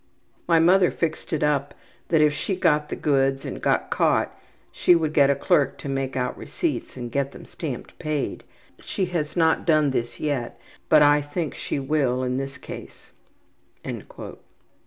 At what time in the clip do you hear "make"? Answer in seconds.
5.87-6.15